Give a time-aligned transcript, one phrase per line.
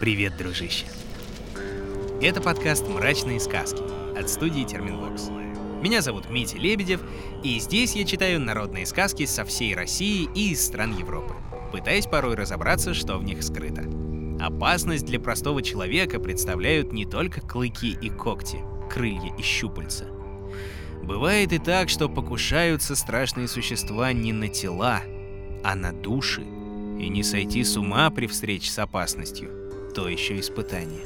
[0.00, 0.86] Привет, дружище.
[2.22, 3.82] Это подкаст «Мрачные сказки»
[4.18, 5.28] от студии Терминвокс.
[5.82, 7.02] Меня зовут Митя Лебедев,
[7.44, 11.34] и здесь я читаю народные сказки со всей России и из стран Европы,
[11.70, 13.84] пытаясь порой разобраться, что в них скрыто.
[14.40, 18.60] Опасность для простого человека представляют не только клыки и когти,
[18.90, 20.06] крылья и щупальца.
[21.02, 25.02] Бывает и так, что покушаются страшные существа не на тела,
[25.62, 26.40] а на души.
[26.40, 29.50] И не сойти с ума при встрече с опасностью—
[29.94, 31.04] то еще испытание.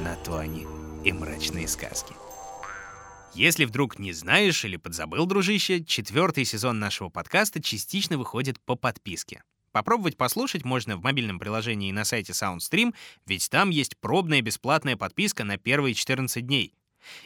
[0.00, 0.66] На то они
[1.04, 2.14] и мрачные сказки.
[3.34, 9.42] Если вдруг не знаешь или подзабыл, дружище, четвертый сезон нашего подкаста частично выходит по подписке.
[9.72, 12.94] Попробовать послушать можно в мобильном приложении и на сайте SoundStream,
[13.26, 16.74] ведь там есть пробная бесплатная подписка на первые 14 дней.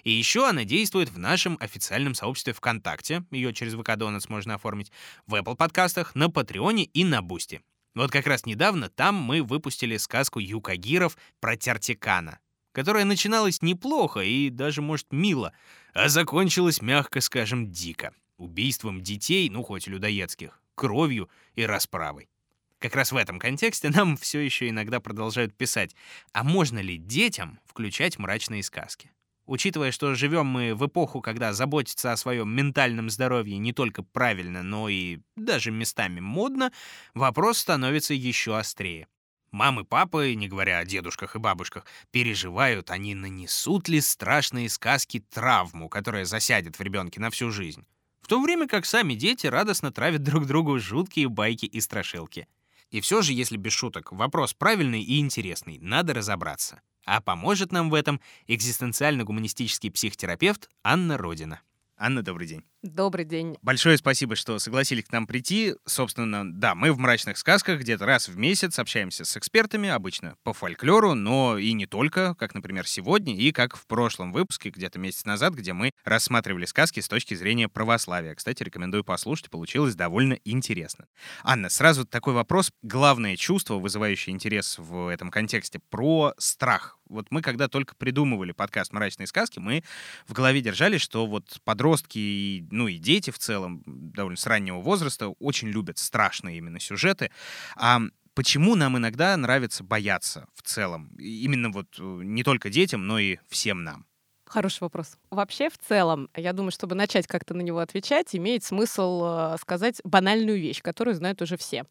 [0.02, 4.90] И еще она действует в нашем официальном сообществе ВКонтакте, ее через ВК Donuts можно оформить,
[5.28, 7.62] в Apple подкастах, на Патреоне и на Бусти.
[8.00, 12.38] Вот как раз недавно там мы выпустили сказку Юкагиров про Тертикана,
[12.72, 15.52] которая начиналась неплохо и даже, может, мило,
[15.92, 18.14] а закончилась, мягко скажем, дико.
[18.38, 22.30] Убийством детей, ну хоть людоедских, кровью и расправой.
[22.78, 25.94] Как раз в этом контексте нам все еще иногда продолжают писать,
[26.32, 29.10] а можно ли детям включать мрачные сказки?
[29.50, 34.62] Учитывая, что живем мы в эпоху, когда заботиться о своем ментальном здоровье не только правильно,
[34.62, 36.70] но и даже местами модно,
[37.14, 39.08] вопрос становится еще острее.
[39.50, 45.88] Мамы, папы, не говоря о дедушках и бабушках, переживают, они нанесут ли страшные сказки травму,
[45.88, 47.84] которая засядет в ребенке на всю жизнь.
[48.20, 52.46] В то время как сами дети радостно травят друг другу жуткие байки и страшилки.
[52.92, 56.82] И все же, если без шуток, вопрос правильный и интересный, надо разобраться.
[57.04, 61.60] А поможет нам в этом экзистенциально-гуманистический психотерапевт Анна Родина.
[61.96, 62.64] Анна, добрый день.
[62.82, 63.58] Добрый день.
[63.60, 65.74] Большое спасибо, что согласились к нам прийти.
[65.84, 70.54] Собственно, да, мы в «Мрачных сказках» где-то раз в месяц общаемся с экспертами, обычно по
[70.54, 75.26] фольклору, но и не только, как, например, сегодня и как в прошлом выпуске, где-то месяц
[75.26, 78.34] назад, где мы рассматривали сказки с точки зрения православия.
[78.34, 81.04] Кстати, рекомендую послушать, получилось довольно интересно.
[81.42, 82.72] Анна, сразу такой вопрос.
[82.80, 86.96] Главное чувство, вызывающее интерес в этом контексте, про страх.
[87.10, 89.82] Вот мы, когда только придумывали подкаст «Мрачные сказки», мы
[90.28, 94.80] в голове держали, что вот подростки и ну и дети в целом, довольно с раннего
[94.80, 97.30] возраста, очень любят страшные именно сюжеты.
[97.76, 98.00] А
[98.34, 101.08] почему нам иногда нравится бояться в целом?
[101.18, 104.06] Именно вот э, не только детям, но и всем нам.
[104.50, 105.16] Хороший вопрос.
[105.30, 110.00] Вообще, в целом, я думаю, чтобы начать как-то на него отвечать, имеет смысл э, сказать
[110.02, 111.84] банальную вещь, которую знают уже все.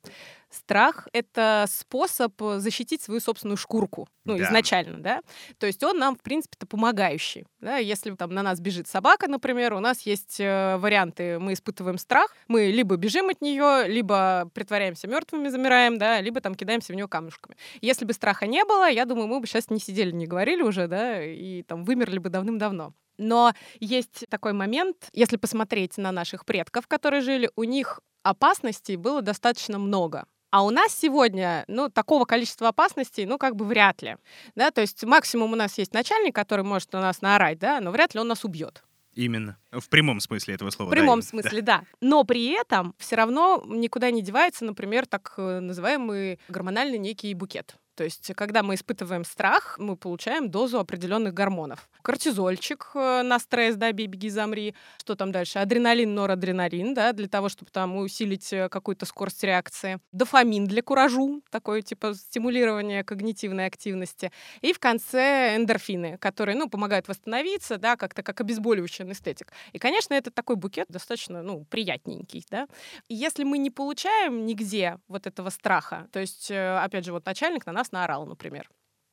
[0.50, 4.46] Страх— это способ защитить свою собственную шкурку, ну, да.
[4.46, 5.22] изначально, да?
[5.60, 7.46] То есть он нам, в принципе-то, помогающий.
[7.60, 7.78] Да?
[7.78, 12.36] Если там на нас бежит собака, например, у нас есть э, варианты, мы испытываем страх,
[12.48, 17.08] мы либо бежим от нее, либо притворяемся мертвыми, замираем, да, либо там кидаемся в нее
[17.08, 17.56] камушками.
[17.82, 20.88] Если бы страха не было, я думаю, мы бы сейчас не сидели, не говорили уже,
[20.88, 22.94] да, и там вымерли бы давным-давно.
[23.20, 29.22] Но есть такой момент, если посмотреть на наших предков, которые жили, у них опасностей было
[29.22, 30.26] достаточно много.
[30.52, 34.18] А у нас сегодня, ну, такого количества опасностей, ну, как бы вряд ли.
[34.56, 37.92] Да, то есть максимум у нас есть начальник, который может на нас наорать, да, но
[37.92, 38.84] вряд ли он нас убьет.
[39.14, 39.58] Именно.
[39.72, 40.90] В прямом смысле этого слова.
[40.90, 41.80] В прямом да, смысле, да.
[41.80, 41.84] да.
[42.00, 47.76] Но при этом все равно никуда не девается, например, так э, называемый гормональный некий букет.
[48.00, 51.90] То есть, когда мы испытываем страх, мы получаем дозу определенных гормонов.
[52.02, 54.74] Кортизольчик э, на стресс, да, бей, беги, замри.
[55.00, 55.60] Что там дальше?
[55.60, 60.00] Адреналин, норадреналин, да, для того, чтобы там усилить э, какую-то скорость реакции.
[60.14, 64.32] Дофамин для куражу, такое типа стимулирование когнитивной активности.
[64.62, 69.52] И в конце эндорфины, которые, ну, помогают восстановиться, да, как-то как обезболивающий анестетик.
[69.74, 72.70] И, конечно, это такой букет достаточно, ну, приятненький, да.
[73.10, 77.66] Если мы не получаем нигде вот этого страха, то есть, э, опять же, вот начальник
[77.66, 78.70] на нас нас наорал, например.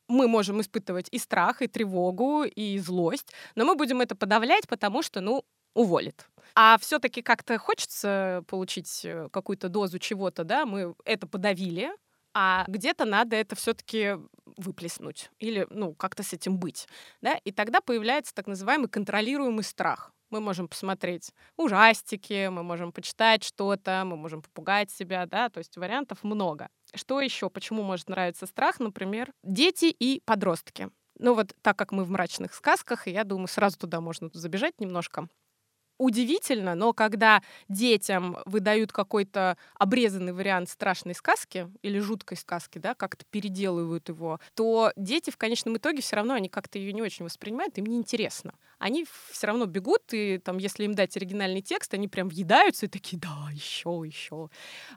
[0.07, 5.01] Мы можем испытывать и страх, и тревогу, и злость, но мы будем это подавлять, потому
[5.01, 5.43] что, ну,
[5.73, 6.29] уволит.
[6.55, 11.91] А все-таки как-то хочется получить э, какую-то дозу чего-то, да, мы это подавили,
[12.33, 14.15] а где-то надо это все-таки
[14.57, 16.87] выплеснуть или, ну, как-то с этим быть,
[17.21, 20.13] да, и тогда появляется так называемый контролируемый страх.
[20.29, 25.77] Мы можем посмотреть ужастики, мы можем почитать что-то, мы можем попугать себя, да, то есть
[25.77, 26.69] вариантов много.
[26.95, 27.49] Что еще?
[27.49, 28.79] Почему может нравиться страх?
[28.79, 30.89] Например, дети и подростки.
[31.19, 35.27] Ну вот так как мы в мрачных сказках, я думаю, сразу туда можно забежать немножко.
[35.97, 43.25] Удивительно, но когда детям выдают какой-то обрезанный вариант страшной сказки или жуткой сказки, да, как-то
[43.29, 47.77] переделывают его, то дети в конечном итоге все равно они как-то ее не очень воспринимают,
[47.77, 48.53] им неинтересно.
[48.79, 52.89] Они все равно бегут, и там, если им дать оригинальный текст, они прям въедаются и
[52.89, 54.49] такие, да, еще, еще.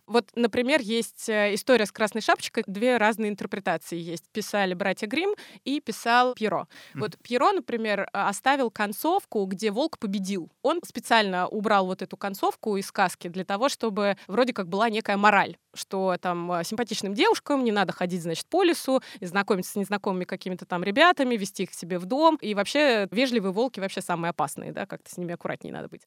[0.06, 4.29] Вот, например, есть э, история с красной шапочкой, две разные интерпретации есть.
[4.32, 6.69] Писали братья Грим и писал Пьеро.
[6.94, 7.00] Mm.
[7.00, 10.50] Вот Пьеро, например, оставил концовку, где волк победил.
[10.62, 15.17] Он специально убрал вот эту концовку из сказки для того, чтобы вроде как была некая
[15.17, 20.25] мораль, что там э, симпатичным девушкам не надо ходить, значит, по лесу, знакомиться с незнакомыми
[20.25, 22.37] какими-то там ребятами, вести их к себе в дом.
[22.41, 26.03] И вообще вежливые волки вообще самые опасные, да, как-то с ними аккуратнее надо быть.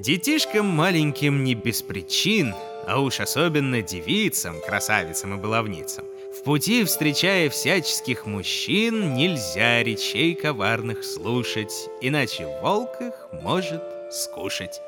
[0.00, 2.54] Детишкам маленьким не без причин,
[2.86, 6.04] а уж особенно девицам, красавицам и баловницам,
[6.34, 14.80] в пути, встречая всяческих мужчин, нельзя речей коварных слушать, иначе волк их может скушать.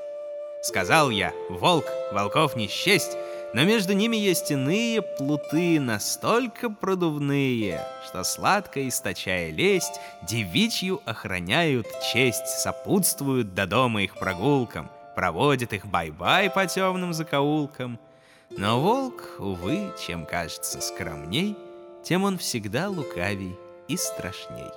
[0.62, 3.16] Сказал я, волк, волков не счесть,
[3.54, 12.48] но между ними есть иные плуты, настолько продувные, что сладко источая лесть, девичью охраняют честь,
[12.48, 18.00] сопутствуют до дома их прогулкам, проводят их бай-бай по темным закоулкам.
[18.50, 21.56] Но волк, увы, чем кажется скромней,
[22.04, 23.56] тем он всегда лукавей
[23.88, 24.70] и страшней.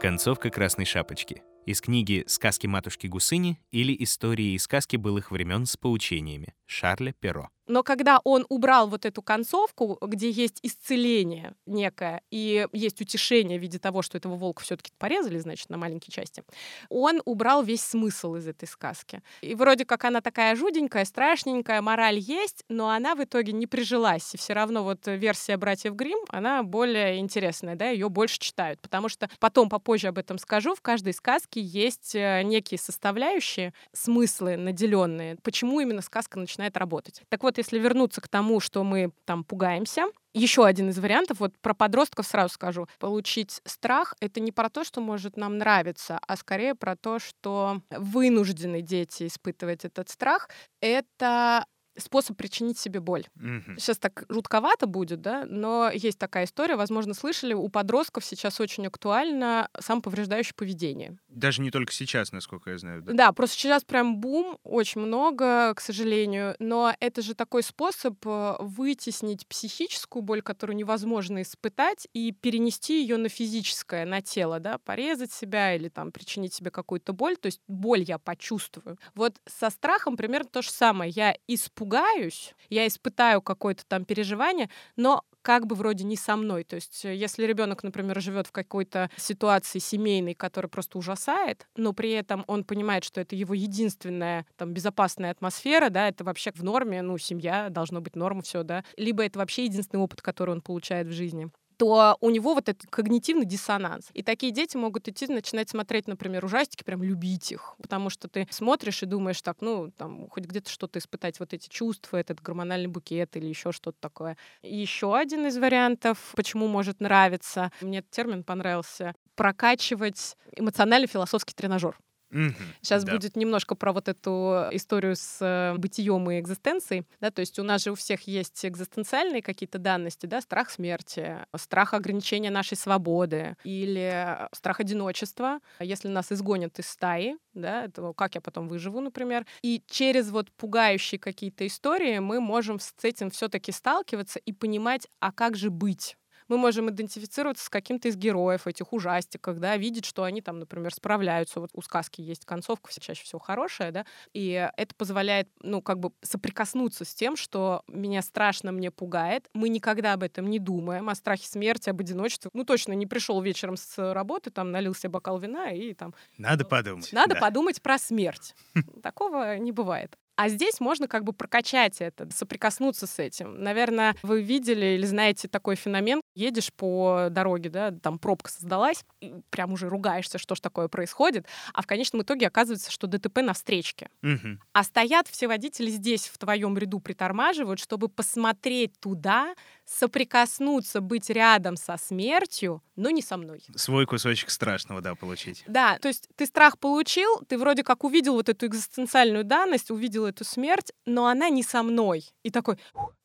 [0.00, 5.76] Концовка «Красной шапочки» из книги «Сказки матушки Гусыни» или «Истории и сказки былых времен с
[5.78, 7.48] поучениями» Шарля Перо.
[7.66, 13.62] Но когда он убрал вот эту концовку, где есть исцеление некое и есть утешение в
[13.62, 16.44] виде того, что этого волка все-таки порезали, значит, на маленькие части,
[16.88, 19.22] он убрал весь смысл из этой сказки.
[19.40, 24.34] И вроде как она такая жуденькая, страшненькая, мораль есть, но она в итоге не прижилась.
[24.34, 29.08] И все равно вот версия братьев Грим, она более интересная, да, ее больше читают, потому
[29.08, 35.36] что потом попозже об этом скажу, в каждой сказке есть э, некие составляющие, смыслы наделенные,
[35.42, 37.22] почему именно сказка начинает работать.
[37.28, 41.38] Так вот, вот если вернуться к тому, что мы там пугаемся, еще один из вариантов,
[41.38, 42.88] вот про подростков сразу скажу.
[42.98, 47.80] Получить страх— это не про то, что может нам нравиться, а скорее про то, что
[47.90, 50.48] вынуждены дети испытывать этот страх.
[50.80, 53.24] Это способ причинить себе боль.
[53.36, 53.78] Mm-hmm.
[53.78, 58.86] Сейчас так жутковато будет, да, но есть такая история, возможно, слышали, у подростков сейчас очень
[58.86, 61.16] актуально самоповреждающее поведение.
[61.28, 63.02] Даже не только сейчас, насколько я знаю.
[63.02, 68.16] Да, да просто сейчас прям бум, очень много, к сожалению, но это же такой способ
[68.26, 74.78] э, вытеснить психическую боль, которую невозможно испытать, и перенести ее на физическое, на тело, да,
[74.78, 78.98] порезать себя или там причинить себе какую-то боль, то есть боль я почувствую.
[79.14, 81.10] Вот со страхом примерно то же самое.
[81.10, 86.64] Я испугаюсь испугаюсь, я испытаю какое-то там переживание, но как бы вроде не со мной.
[86.64, 91.92] То есть, э, если ребенок, например, живет в какой-то ситуации семейной, которая просто ужасает, но
[91.92, 96.64] при этом он понимает, что это его единственная там безопасная атмосфера, да, это вообще в
[96.64, 100.62] норме, ну, семья должно быть норма, все, да, либо это вообще единственный опыт, который он
[100.62, 104.08] получает в жизни то у него вот этот когнитивный диссонанс.
[104.14, 108.46] И такие дети могут идти, начинать смотреть, например, ужастики, прям любить их, потому что ты
[108.50, 112.88] смотришь и думаешь так, ну, там, хоть где-то что-то испытать, вот эти чувства, этот гормональный
[112.88, 114.36] букет или еще что-то такое.
[114.62, 121.98] еще один из вариантов, почему может нравиться, мне этот термин понравился, прокачивать эмоционально-философский тренажер.
[122.30, 123.20] Угу, Сейчас да.
[123.20, 127.06] будет немножко про вот эту историю с э, бытием и экзистенцией.
[127.20, 131.38] Да, то есть у нас же у всех есть экзистенциальные какие-то данности, да, страх смерти,
[131.56, 135.60] страх ограничения нашей свободы или страх одиночества.
[135.80, 139.46] Если нас изгонят из стаи, да, то как я потом выживу, например.
[139.62, 145.32] И через вот пугающие какие-то истории мы можем с этим все-таки сталкиваться и понимать, а
[145.32, 146.16] как же быть?
[146.48, 150.92] Мы можем идентифицироваться с каким-то из героев этих ужастиков, да, видеть, что они там, например,
[150.92, 151.60] справляются.
[151.60, 156.12] Вот у сказки есть концовка, чаще всего хорошая, да, и это позволяет, ну, как бы
[156.22, 159.48] соприкоснуться с тем, что меня страшно, мне пугает.
[159.54, 162.50] Мы никогда об этом не думаем, о страхе смерти, об одиночестве.
[162.54, 166.14] Ну, точно не пришел вечером с работы, там, налил себе бокал вина и там...
[166.38, 167.12] Надо подумать.
[167.12, 167.40] Надо да.
[167.40, 168.54] подумать про смерть.
[169.02, 170.16] Такого не бывает.
[170.36, 173.62] А здесь можно как бы прокачать это, соприкоснуться с этим.
[173.62, 176.20] Наверное, вы видели или знаете такой феномен.
[176.34, 181.46] Едешь по дороге, да, там пробка создалась, и прям уже ругаешься, что ж такое происходит,
[181.72, 184.08] а в конечном итоге оказывается, что ДТП на встречке.
[184.22, 184.58] Угу.
[184.72, 191.76] А стоят все водители здесь, в твоем ряду, притормаживают, чтобы посмотреть туда, соприкоснуться, быть рядом
[191.76, 193.62] со смертью, но не со мной.
[193.76, 195.64] Свой кусочек страшного, да, получить.
[195.66, 200.26] Да, то есть ты страх получил, ты вроде как увидел вот эту экзистенциальную данность, увидел
[200.26, 202.24] эту смерть, но она не со мной.
[202.42, 202.78] И такой,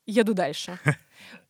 [0.06, 0.80] еду дальше.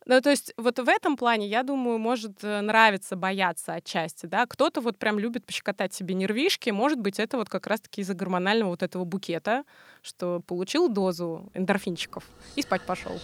[0.06, 4.46] Ну, то есть вот в этом плане, я думаю, может э, нравиться бояться отчасти, да.
[4.46, 8.70] Кто-то вот прям любит пощекотать себе нервишки, может быть, это вот как раз-таки из-за гормонального
[8.70, 9.62] вот этого букета,
[10.02, 12.24] что получил дозу эндорфинчиков
[12.56, 13.20] и спать пошел.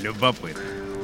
[0.00, 0.99] Любопытно.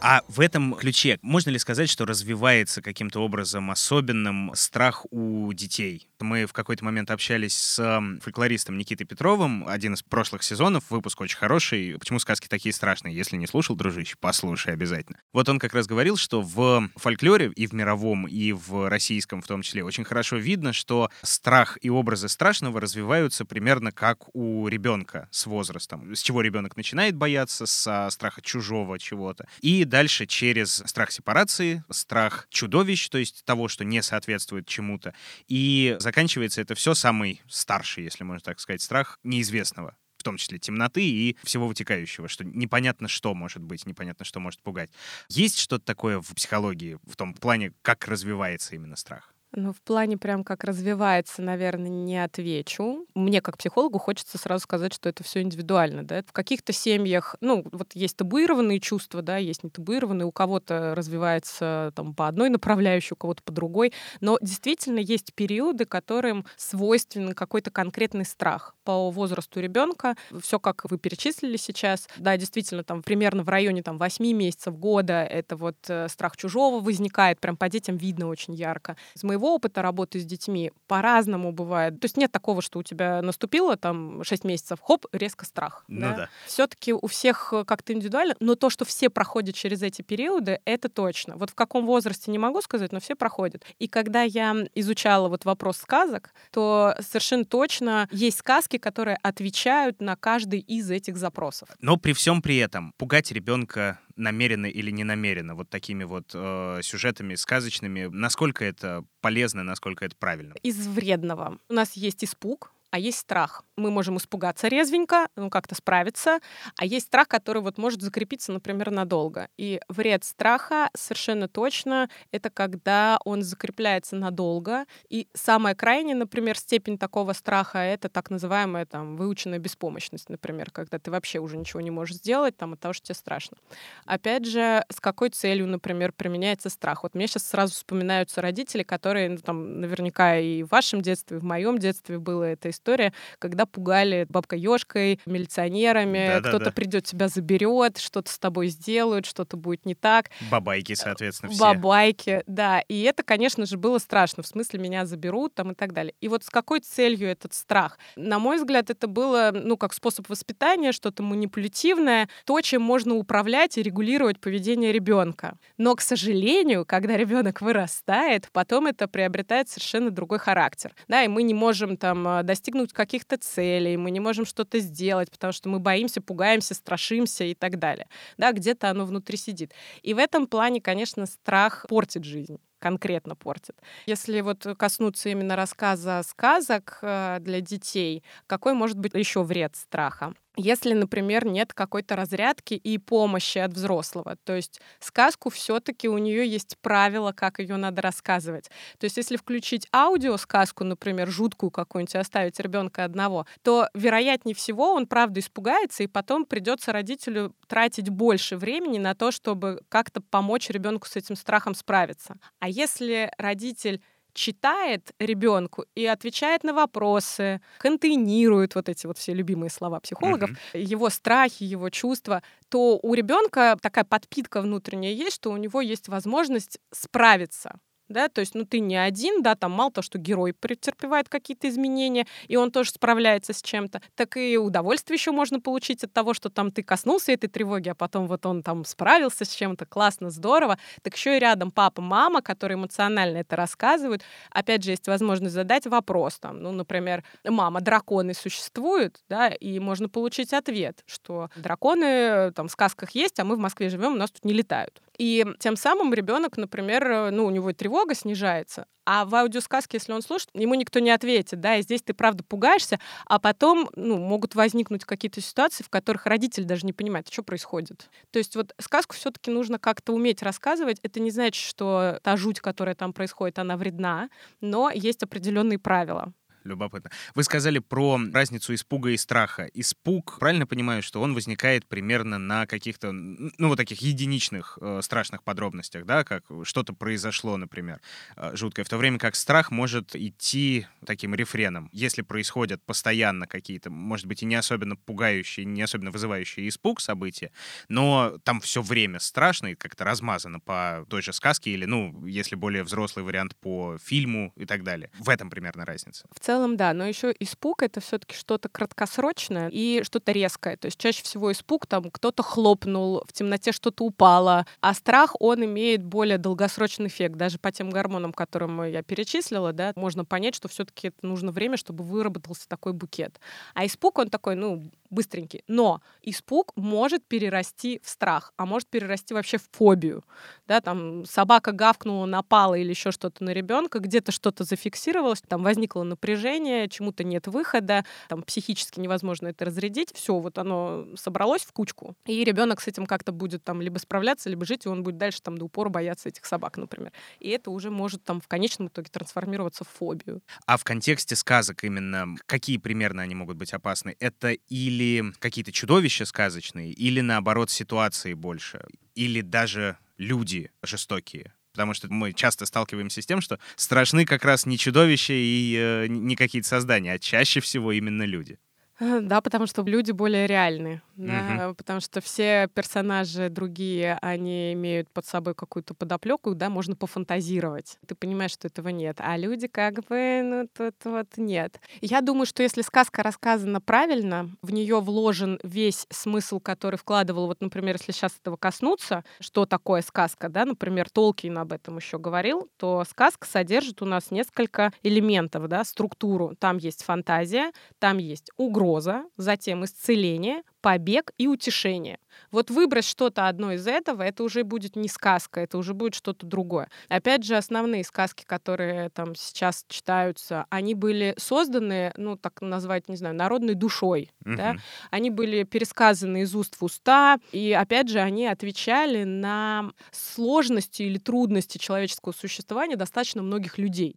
[0.00, 6.08] А в этом ключе можно ли сказать, что развивается каким-то образом особенным страх у детей?
[6.20, 11.36] Мы в какой-то момент общались с фольклористом Никитой Петровым, один из прошлых сезонов, выпуск очень
[11.36, 11.96] хороший.
[11.98, 13.14] Почему сказки такие страшные?
[13.14, 15.18] Если не слушал, дружище, послушай обязательно.
[15.32, 19.46] Вот он как раз говорил, что в фольклоре и в мировом, и в российском в
[19.46, 25.28] том числе очень хорошо видно, что страх и образы страшного развиваются примерно как у ребенка
[25.32, 26.14] с возрастом.
[26.14, 29.46] С чего ребенок начинает бояться, со страха чужого чего-то.
[29.60, 35.14] И дальше через страх сепарации, страх чудовищ, то есть того, что не соответствует чему-то.
[35.46, 40.58] И заканчивается это все самый старший, если можно так сказать, страх неизвестного в том числе
[40.58, 44.90] темноты и всего вытекающего, что непонятно, что может быть, непонятно, что может пугать.
[45.28, 49.32] Есть что-то такое в психологии, в том плане, как развивается именно страх?
[49.52, 53.06] Ну, в плане прям как развивается, наверное, не отвечу.
[53.14, 56.22] Мне как психологу хочется сразу сказать, что это все индивидуально, да.
[56.26, 61.92] В каких-то семьях, ну, вот есть табуированные чувства, да, есть не табуированные, у кого-то развивается
[61.96, 67.70] там по одной направляющей, у кого-то по другой, но действительно есть периоды, которым свойственен какой-то
[67.70, 70.14] конкретный страх по возрасту ребенка.
[70.42, 75.24] Все, как вы перечислили сейчас, да, действительно, там примерно в районе там 8 месяцев года
[75.24, 78.96] это вот э, страх чужого возникает, прям по детям видно очень ярко.
[79.16, 82.00] Из моего моего опыта работы с детьми по-разному бывает.
[82.00, 85.84] То есть нет такого, что у тебя наступило там 6 месяцев, хоп, резко страх.
[85.88, 86.16] Ну да.
[86.16, 86.28] да.
[86.46, 90.88] Все-таки у всех э, как-то индивидуально, но то, что все проходят через эти периоды, это
[90.88, 91.36] точно.
[91.36, 93.64] Вот в каком возрасте не могу сказать, но все проходят.
[93.78, 100.16] И когда я изучала вот вопрос сказок, то совершенно точно есть сказки, которые отвечают на
[100.16, 101.68] каждый из этих запросов.
[101.80, 106.80] Но при всем при этом пугать ребенка намеренно или не намеренно вот такими вот э,
[106.82, 110.54] сюжетами сказочными, насколько это полезно, насколько это правильно?
[110.62, 111.58] Из вредного.
[111.68, 113.64] У нас есть испуг, а есть страх.
[113.76, 116.40] Мы можем испугаться резвенько, ну, как-то справиться,
[116.76, 119.48] а есть страх, который вот может закрепиться, например, надолго.
[119.56, 124.86] И вред страха совершенно точно— это когда он закрепляется надолго.
[125.08, 130.98] И самая крайняя, например, степень такого страха— это так называемая там выученная беспомощность, например, когда
[130.98, 133.58] ты вообще уже ничего не можешь сделать там от того, что тебе страшно.
[134.06, 137.02] Опять же, с какой целью, например, применяется страх?
[137.02, 141.40] Вот мне сейчас сразу вспоминаются родители, которые, ну, там, наверняка и в вашем детстве, и
[141.40, 146.70] в моем детстве было это история, когда пугали бабкой ешкой, милиционерами, кто-то да.
[146.70, 150.30] придет тебя заберет, что-то с тобой сделают, что-то будет не так.
[150.50, 151.60] Бабайки, соответственно, все.
[151.60, 152.80] Бабайки, да.
[152.88, 154.42] И это, конечно же, было страшно.
[154.42, 156.14] В смысле, меня заберут там и так далее.
[156.20, 157.98] И вот с какой целью этот страх?
[158.16, 163.76] На мой взгляд, это было, ну, как способ воспитания, что-то манипулятивное, то, чем можно управлять
[163.78, 165.58] и регулировать поведение ребенка.
[165.76, 170.94] Но, к сожалению, когда ребенок вырастает, потом это приобретает совершенно другой характер.
[171.08, 174.78] Да, и мы не можем там а, достичь достигнуть каких-то целей, мы не можем что-то
[174.80, 178.06] сделать, потому что мы боимся, пугаемся, страшимся и так далее.
[178.36, 179.72] Да, где-то оно внутри сидит.
[180.02, 183.76] И в этом плане, конечно, страх портит жизнь конкретно портит.
[184.06, 190.34] Если вот коснуться именно рассказа сказок э, для детей, какой может быть еще вред страха?
[190.58, 194.36] если, например, нет какой-то разрядки и помощи от взрослого.
[194.44, 198.68] То есть сказку все-таки у нее есть правила, как ее надо рассказывать.
[198.98, 205.06] То есть если включить аудиосказку, например, жуткую какую-нибудь, оставить ребенка одного, то вероятнее всего он
[205.06, 211.06] правда испугается, и потом придется родителю тратить больше времени на то, чтобы как-то помочь ребенку
[211.06, 212.36] с этим страхом справиться.
[212.58, 214.00] А если родитель
[214.34, 220.80] читает ребенку и отвечает на вопросы, контейнирует вот эти вот все любимые слова психологов, mm-hmm.
[220.80, 226.08] его страхи, его чувства, то у ребенка такая подпитка внутренняя есть, что у него есть
[226.08, 230.52] возможность справиться да, то есть, ну, ты не один, да, там мало того, что герой
[230.52, 236.04] претерпевает какие-то изменения, и он тоже справляется с чем-то, так и удовольствие еще можно получить
[236.04, 239.50] от того, что там ты коснулся этой тревоги, а потом вот он там справился с
[239.50, 244.90] чем-то, классно, здорово, так еще и рядом папа, мама, которые эмоционально это рассказывают, опять же,
[244.90, 251.02] есть возможность задать вопрос, там, ну, например, мама, драконы существуют, да, и можно получить ответ,
[251.06, 254.52] что драконы там в сказках есть, а мы в Москве живем, у нас тут не
[254.52, 255.00] летают.
[255.18, 260.22] И тем самым ребенок, например, ну, у него тревога снижается, а в аудиосказке, если он
[260.22, 264.54] слушает, ему никто не ответит, да, и здесь ты правда пугаешься, а потом, ну, могут
[264.54, 268.10] возникнуть какие-то ситуации, в которых родитель даже не понимает, что происходит.
[268.30, 270.98] То есть вот сказку все-таки нужно как-то уметь рассказывать.
[271.02, 274.28] Это не значит, что та жуть, которая там происходит, она вредна,
[274.60, 276.32] но есть определенные правила
[276.68, 277.10] любопытно.
[277.34, 279.68] Вы сказали про разницу испуга и страха.
[279.74, 285.42] Испуг, правильно понимаю, что он возникает примерно на каких-то, ну, вот таких единичных э, страшных
[285.42, 288.00] подробностях, да, как что-то произошло, например,
[288.36, 291.88] э, жуткое, в то время как страх может идти таким рефреном.
[291.92, 297.50] Если происходят постоянно какие-то, может быть, и не особенно пугающие, не особенно вызывающие испуг события,
[297.88, 302.56] но там все время страшно и как-то размазано по той же сказке или, ну, если
[302.56, 305.10] более взрослый вариант, по фильму и так далее.
[305.18, 306.26] В этом примерно разница.
[306.34, 310.76] В целом целом, да, но еще испуг это все-таки что-то краткосрочное и что-то резкое.
[310.76, 315.64] То есть чаще всего испуг там кто-то хлопнул, в темноте что-то упало, а страх он
[315.64, 317.36] имеет более долгосрочный эффект.
[317.36, 321.76] Даже по тем гормонам, которым я перечислила, да, можно понять, что все-таки это нужно время,
[321.76, 323.40] чтобы выработался такой букет.
[323.74, 325.62] А испуг он такой, ну, быстренький.
[325.68, 330.24] Но испуг может перерасти в страх, а может перерасти вообще в фобию.
[330.66, 336.02] Да, там собака гавкнула, напала или еще что-то на ребенка, где-то что-то зафиксировалось, там возникло
[336.02, 336.47] напряжение,
[336.88, 340.12] чему-то нет выхода, там психически невозможно это разрядить.
[340.14, 344.48] Все, вот оно собралось в кучку, и ребенок с этим как-то будет там либо справляться,
[344.48, 347.12] либо жить, и он будет дальше там до упора бояться этих собак, например.
[347.40, 350.42] И это уже может там в конечном итоге трансформироваться в фобию.
[350.66, 354.16] А в контексте сказок именно какие примерно они могут быть опасны?
[354.20, 361.52] Это или какие-то чудовища сказочные, или наоборот ситуации больше, или даже люди жестокие.
[361.78, 366.06] Потому что мы часто сталкиваемся с тем, что страшны как раз не чудовища и э,
[366.08, 368.58] не какие-то создания, а чаще всего именно люди.
[369.28, 371.74] Да, потому что люди более реальны, да, угу.
[371.74, 377.98] потому что все персонажи другие, они имеют под собой какую-то подоплеку, да, можно пофантазировать.
[378.06, 381.80] Ты понимаешь, что этого нет, а люди как бы, ну, тут вот нет.
[382.00, 387.60] Я думаю, что если сказка рассказана правильно, в нее вложен весь смысл, который вкладывал, вот,
[387.60, 392.68] например, если сейчас этого коснуться, что такое сказка, да, например, Толкин об этом еще говорил,
[392.76, 396.54] то сказка содержит у нас несколько элементов, да, структуру.
[396.58, 402.18] Там есть фантазия, там есть угроза, угроза, затем исцеление, побег и утешение.
[402.50, 406.46] Вот выбрать что-то одно из этого, это уже будет не сказка, это уже будет что-то
[406.46, 406.88] другое.
[407.08, 413.16] Опять же, основные сказки, которые там сейчас читаются, они были созданы, ну, так назвать, не
[413.16, 414.30] знаю, народной душой.
[414.44, 414.56] Mm-hmm.
[414.56, 414.76] Да?
[415.10, 421.18] Они были пересказаны из уст в уста, и опять же, они отвечали на сложности или
[421.18, 424.16] трудности человеческого существования достаточно многих людей.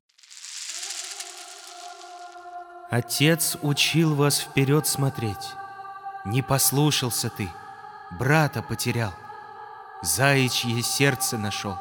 [2.91, 5.53] Отец учил вас вперед смотреть.
[6.25, 7.49] Не послушался ты,
[8.11, 9.13] брата потерял,
[10.01, 11.79] заячье сердце нашел.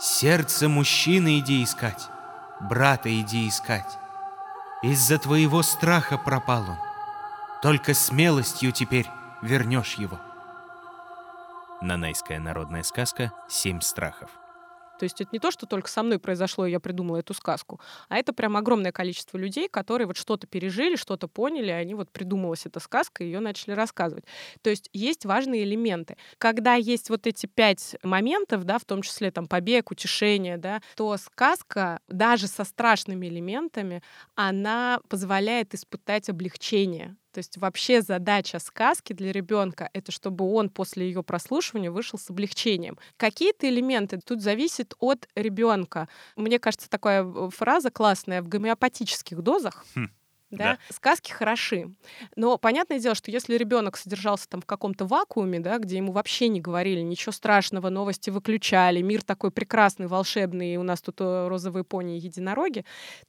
[0.00, 2.08] Сердце мужчины иди искать,
[2.58, 3.98] брата иди искать.
[4.82, 6.78] Из-за твоего страха пропал он,
[7.60, 9.06] только смелостью теперь
[9.42, 10.18] вернешь его.
[11.82, 14.30] Нанайская народная сказка «Семь страхов».
[14.98, 17.80] То есть это не то, что только со мной произошло, и я придумала эту сказку,
[18.08, 22.10] а это прям огромное количество людей, которые вот что-то пережили, что-то поняли, и они вот
[22.10, 24.24] придумалась эта сказка, и ее начали рассказывать.
[24.62, 26.16] То есть есть важные элементы.
[26.38, 31.16] Когда есть вот эти пять моментов, да, в том числе там побег, утешение, да, то
[31.16, 34.02] сказка даже со страшными элементами,
[34.34, 41.06] она позволяет испытать облегчение то есть вообще задача сказки для ребенка— это чтобы он после
[41.06, 42.96] ее прослушивания вышел с облегчением.
[43.18, 46.08] Какие-то элементы тут зависят от ребенка.
[46.36, 49.84] Мне кажется, такая э, фраза классная в гомеопатических дозах.
[49.94, 50.08] Хм
[50.50, 50.78] да?
[50.88, 50.94] да.
[50.94, 51.90] Сказки хороши.
[52.36, 56.48] Но понятное дело, что если ребенок содержался там в каком-то вакууме, да, где ему вообще
[56.48, 61.48] не говорили ничего страшного, новости выключали, мир такой прекрасный, волшебный, и у нас тут э,
[61.48, 62.84] розовые пони и единороги,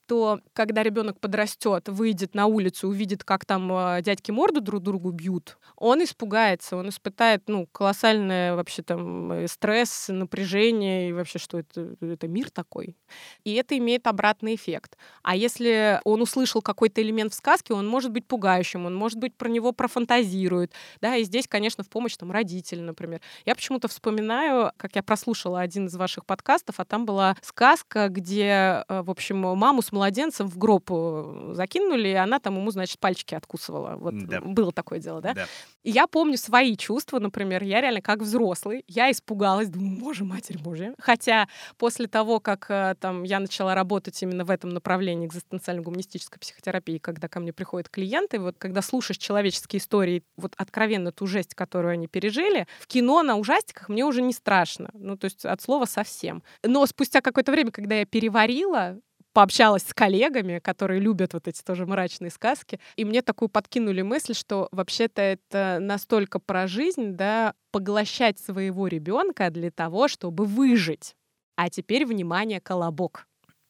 [0.06, 5.12] то когда ребенок подрастет, выйдет на улицу, увидит, как там э, дядьки морду друг другу
[5.12, 11.60] бьют, он испугается, он испытает ну, колоссальное вообще там э, стресс, напряжение, и вообще, что
[11.60, 12.96] это, это мир такой.
[13.44, 14.98] И это имеет обратный эффект.
[15.24, 19.36] А если он услышал какой-то элемент в сказке, он может быть пугающим, он может быть
[19.36, 23.22] про него профантазирует, да, и здесь, конечно, в помощь там родители, например.
[23.46, 28.84] Я почему-то вспоминаю, как я прослушала один из ваших подкастов, а там была сказка, где,
[28.88, 33.00] э, в общем, маму с младенцем в гроб э, закинули, и она там ему, значит,
[33.00, 33.96] пальчики откусывала.
[33.98, 34.42] Вот да.
[34.42, 35.34] было такое дело, да?
[35.34, 35.46] да.
[35.84, 40.58] И я помню свои чувства, например, я реально как взрослый, я испугалась, думаю, боже, матерь
[40.58, 40.94] божья.
[41.00, 46.97] Хотя после того, как э, там я начала работать именно в этом направлении экзистенциально-гуманистической психотерапии,
[46.98, 51.56] истории, когда ко мне приходят клиенты, вот когда слушаешь человеческие истории, вот откровенно ту жесть,
[51.56, 54.90] которую они пережили, в кино на ужастиках мне уже не страшно.
[54.94, 56.44] Ну, то есть от слова совсем.
[56.64, 59.00] Но спустя какое-то время, когда я переварила,
[59.34, 64.34] пообщалась с коллегами, которые любят вот эти тоже мрачные сказки, и мне такую подкинули мысль,
[64.34, 71.16] что вообще-то это настолько про жизнь, да, поглощать своего ребенка для того, чтобы выжить.
[71.56, 73.28] А теперь, внимание, колобок.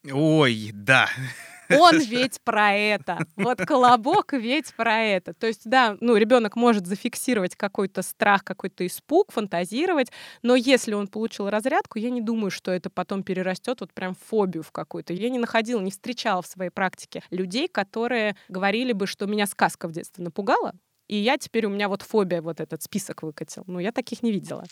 [0.10, 1.10] Ой, да.
[1.70, 3.26] Он ведь про это.
[3.36, 5.34] Вот колобок ведь про это.
[5.34, 11.08] То есть, да, ну, ребенок может зафиксировать какой-то страх, какой-то испуг, фантазировать, но если он
[11.08, 15.14] получил разрядку, я не думаю, что это потом перерастет вот прям в фобию в какую-то.
[15.14, 19.88] Я не находила, не встречала в своей практике людей, которые говорили бы, что меня сказка
[19.88, 20.74] в детстве напугала,
[21.08, 23.64] и я теперь, у меня вот фобия, вот этот список выкатил.
[23.66, 24.66] Ну, я таких не видела.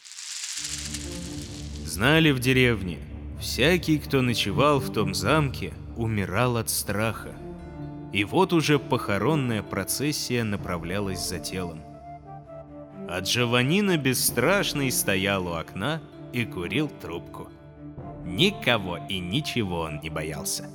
[1.85, 2.99] Знали в деревне,
[3.39, 7.33] всякий, кто ночевал в том замке, умирал от страха.
[8.11, 11.81] И вот уже похоронная процессия направлялась за телом.
[13.07, 16.01] А Джованнино бесстрашный стоял у окна
[16.33, 17.49] и курил трубку.
[18.25, 20.67] Никого и ничего он не боялся.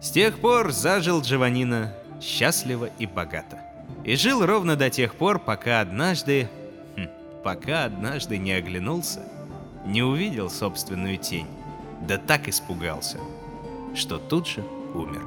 [0.00, 3.58] С тех пор зажил Джованнино счастливо и богато.
[4.04, 6.48] И жил ровно до тех пор, пока однажды...
[6.96, 7.08] Хм,
[7.42, 9.22] пока однажды не оглянулся,
[9.84, 11.46] не увидел собственную тень,
[12.06, 13.18] да так испугался,
[13.98, 14.62] что тут же
[14.94, 15.26] умер.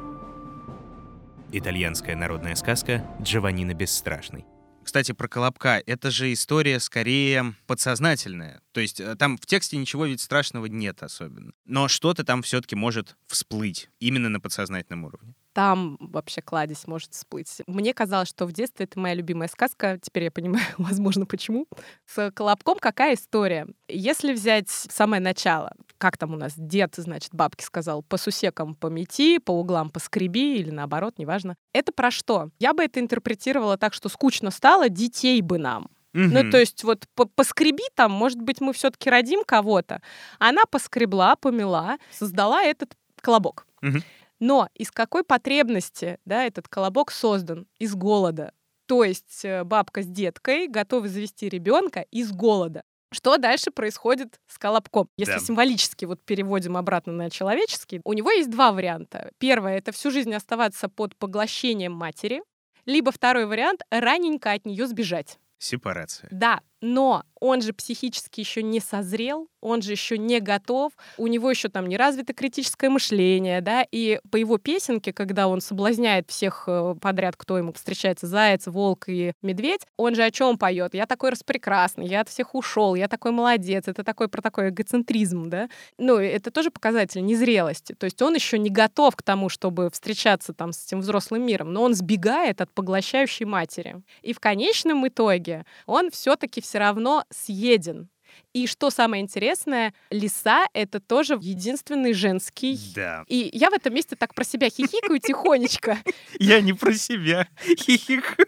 [1.51, 4.45] Итальянская народная сказка «Джованнино Бесстрашный».
[4.83, 5.83] Кстати, про Колобка.
[5.85, 8.61] Это же история скорее подсознательная.
[8.71, 11.51] То есть э, там в тексте ничего ведь страшного нет особенно.
[11.65, 17.61] Но что-то там все-таки может всплыть именно на подсознательном уровне там вообще кладезь может всплыть.
[17.67, 19.99] Мне казалось, что в детстве это моя любимая сказка.
[20.01, 21.67] Теперь я понимаю, возможно, почему.
[22.05, 23.67] С Колобком какая история?
[23.87, 29.39] Если взять самое начало, как там у нас дед, значит, бабки сказал, по сусекам помети,
[29.39, 31.55] по углам поскреби или наоборот, неважно.
[31.73, 32.49] Это про что?
[32.59, 35.89] Я бы это интерпретировала так, что скучно стало, детей бы нам.
[36.13, 36.43] Mm-hmm.
[36.43, 40.01] Ну, то есть вот по поскреби там, может быть, мы все-таки родим кого-то.
[40.39, 43.65] Она поскребла, помела, создала этот колобок.
[43.81, 44.03] Mm-hmm.
[44.41, 47.67] Но из какой потребности да, этот колобок создан?
[47.77, 48.53] Из голода.
[48.87, 52.83] То есть э, бабка с деткой готовы завести ребенка из голода.
[53.13, 55.07] Что дальше происходит с колобком?
[55.15, 55.39] Если да.
[55.39, 59.31] символически вот переводим обратно на человеческий, у него есть два варианта.
[59.37, 62.41] Первое— это всю жизнь оставаться под поглощением матери,
[62.85, 65.39] либо второй вариант— раненько от нее сбежать.
[65.59, 66.29] Сепарация.
[66.31, 71.49] Да, но он же психически еще не созрел, он же еще не готов, у него
[71.49, 76.65] еще там не развито критическое мышление, да, и по его песенке, когда он соблазняет всех
[76.67, 80.93] э, подряд, кто ему встречается, заяц, волк и медведь, он же о чем поет?
[80.93, 85.49] Я такой распрекрасный, я от всех ушел, я такой молодец, это такой про такой эгоцентризм,
[85.49, 85.67] да.
[85.97, 90.53] Ну, это тоже показатель незрелости, то есть он еще не готов к тому, чтобы встречаться
[90.53, 94.01] там с этим взрослым миром, но он сбегает от поглощающей матери.
[94.21, 98.07] И в конечном итоге он все-таки все равно съеден.
[98.53, 102.79] И что самое интересное, лиса— это тоже единственный женский.
[102.95, 103.25] Да.
[103.27, 105.97] И я в этом месте так про себя хихикаю тихонечко.
[106.39, 108.47] Я не про себя хихикаю.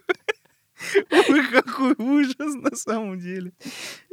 [1.11, 3.51] Ой, какой ужас на самом деле.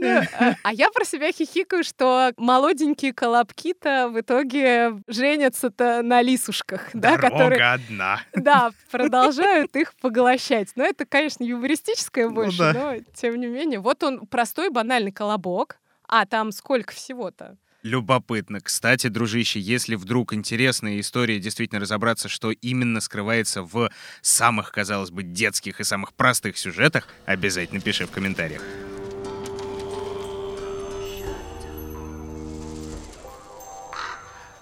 [0.02, 6.90] а, а я про себя хихикаю, что молоденькие колобки-то в итоге женятся-то на лисушках.
[6.94, 8.20] да, которые, одна.
[8.35, 10.68] Да, продолжают их поглощать.
[10.76, 12.72] Но это, конечно, юмористическое ну больше, ну, да.
[12.72, 13.80] но тем не менее.
[13.80, 15.76] Вот он простой банальный колобок.
[16.12, 17.56] А там сколько всего-то?
[17.82, 18.60] Любопытно.
[18.60, 23.90] Кстати, дружище, если вдруг интересная история действительно разобраться, что именно скрывается в
[24.20, 28.62] самых, казалось бы, детских и самых простых сюжетах, обязательно пиши в комментариях.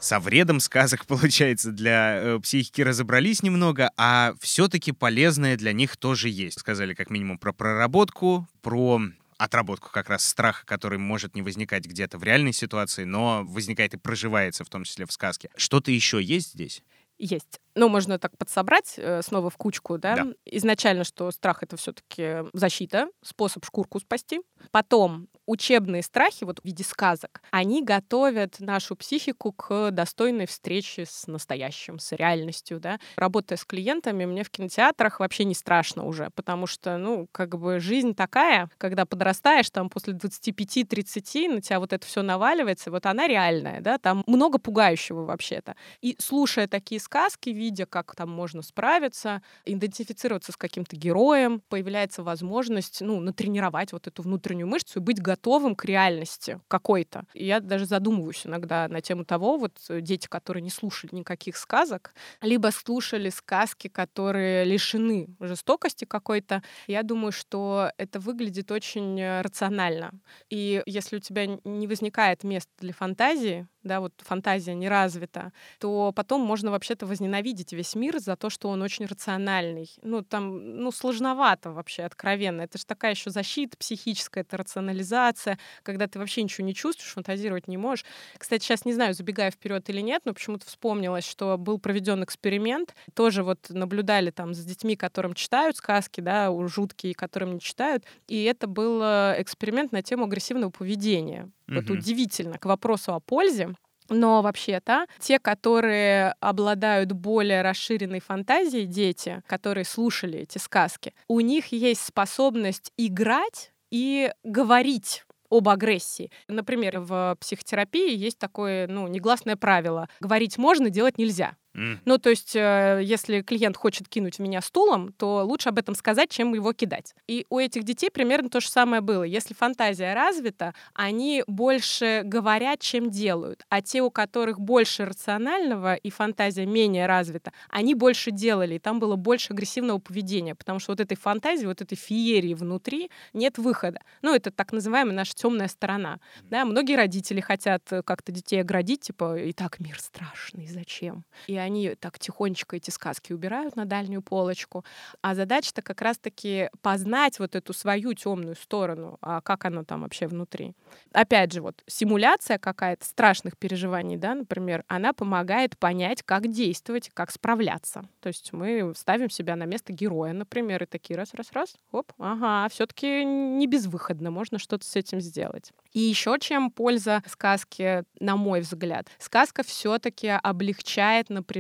[0.01, 6.31] со вредом сказок, получается, для э, психики разобрались немного, а все-таки полезное для них тоже
[6.31, 6.61] есть.
[6.61, 9.03] Сказали как минимум про проработку, про
[9.39, 13.97] отработку как раз страха, который может не возникать где-то в реальной ситуации, но возникает и
[13.97, 15.49] проживается, в том числе в сказке.
[15.57, 16.83] Что-то еще есть здесь?
[17.19, 17.61] Есть.
[17.79, 20.17] Ну, можно так подсобрать э, снова в кучку, да?
[20.17, 20.27] да.
[20.47, 24.41] Изначально, что страх это все-таки защита, способ шкурку спасти.
[24.73, 31.27] Потом учебные страхи, вот в виде сказок, они готовят нашу психику к достойной встрече с
[31.27, 32.99] настоящим, с реальностью, да.
[33.17, 37.79] Работая с клиентами, мне в кинотеатрах вообще не страшно уже, потому что, ну, как бы
[37.79, 43.29] жизнь такая, когда подрастаешь, там после 25-30 на тебя вот это все наваливается, вот она
[43.29, 45.77] реальная, да, там много пугающего вообще-то.
[46.03, 53.03] И слушая такие сказки, видя, как там можно справиться, идентифицироваться с каким-то героем, появляется возможность,
[53.03, 57.25] ну, натренировать вот эту внутреннюю мышцу и быть готовым к реальности какой-то.
[57.35, 62.15] И я даже задумываюсь иногда на тему того, вот дети, которые не слушали никаких сказок,
[62.41, 70.13] либо слушали сказки, которые лишены жестокости какой-то, я думаю, что это выглядит очень рационально.
[70.49, 76.13] И если у тебя не возникает места для фантазии, да, вот фантазия не развита, то
[76.15, 79.91] потом можно вообще-то возненавидеть весь мир за то, что он очень рациональный.
[80.03, 82.63] Ну, там, ну, сложновато вообще, откровенно.
[82.63, 87.67] Это же такая еще защита психическая, это рационализация, когда ты вообще ничего не чувствуешь, фантазировать
[87.67, 88.05] не можешь.
[88.37, 92.95] Кстати, сейчас не знаю, забегая вперед или нет, но почему-то вспомнилось, что был проведен эксперимент.
[93.15, 98.05] Тоже вот наблюдали там с детьми, которым читают сказки, да, жуткие, которым не читают.
[98.27, 101.51] И это был э, эксперимент на тему агрессивного поведения.
[101.69, 101.95] Вот угу.
[101.95, 102.59] удивительно.
[102.59, 103.75] К вопросу о пользе.
[104.09, 111.67] Но вообще-то те, которые обладают более расширенной фантазией, дети, которые слушали эти сказки, у них
[111.73, 116.31] есть способность играть и говорить об агрессии.
[116.47, 120.09] Например, в психотерапии есть такое ну, негласное правило.
[120.21, 121.57] Говорить можно, делать нельзя.
[122.05, 125.95] Ну, то есть, э, если клиент хочет кинуть в меня стулом, то лучше об этом
[125.95, 127.15] сказать, чем его кидать.
[127.27, 129.23] И у этих детей примерно то же самое было.
[129.23, 133.65] Если фантазия развита, они больше говорят, чем делают.
[133.69, 138.99] А те, у которых больше рационального и фантазия менее развита, они больше делали, и там
[138.99, 144.01] было больше агрессивного поведения, потому что вот этой фантазии, вот этой феерии внутри нет выхода.
[144.23, 146.19] Ну, это так называемая наша темная сторона.
[146.43, 151.25] Да, многие родители хотят как-то детей оградить, типа, и так мир страшный, зачем?
[151.47, 151.68] И они
[152.01, 154.85] так тихонечко эти сказки убирают на дальнюю полочку.
[155.23, 160.27] А задача-то как раз-таки познать вот эту свою темную сторону, а как она там вообще
[160.27, 160.75] внутри.
[161.13, 167.31] Опять же, вот симуляция какая-то страшных переживаний, да, например, она помогает понять, как действовать, как
[167.31, 168.09] справляться.
[168.21, 173.25] То есть мы ставим себя на место героя, например, и такие раз-раз-раз, оп, ага, все-таки
[173.25, 175.73] не безвыходно, можно что-то с этим сделать.
[175.93, 181.58] И еще чем польза сказки, на мой взгляд, сказка все-таки облегчает напряжение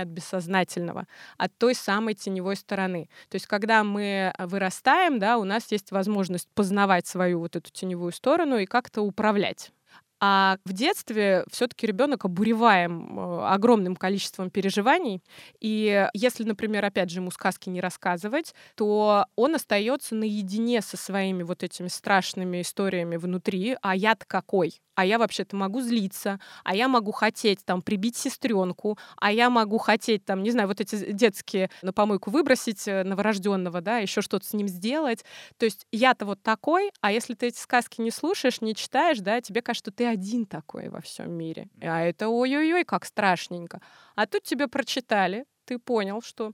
[0.00, 1.06] от бессознательного,
[1.38, 3.08] от той самой теневой стороны.
[3.28, 8.12] То есть, когда мы вырастаем, да, у нас есть возможность познавать свою вот эту теневую
[8.12, 9.72] сторону и как-то управлять
[10.20, 15.22] а в детстве все-таки ребенок обуреваем э, огромным количеством переживаний.
[15.60, 21.42] И если, например, опять же, ему сказки не рассказывать, то он остается наедине со своими
[21.42, 23.76] вот этими страшными историями внутри.
[23.82, 24.80] А я-то какой?
[24.96, 29.78] А я вообще-то могу злиться, а я могу хотеть там прибить сестренку, а я могу
[29.78, 34.46] хотеть там, не знаю, вот эти детские на помойку выбросить э, новорожденного, да, еще что-то
[34.46, 35.24] с ним сделать.
[35.58, 39.40] То есть я-то вот такой, а если ты эти сказки не слушаешь, не читаешь, да,
[39.40, 41.68] тебе кажется, что ты один такой во всем мире.
[41.82, 43.82] А это ой-ой-ой, как страшненько.
[44.14, 46.52] А тут тебе прочитали, ты понял, что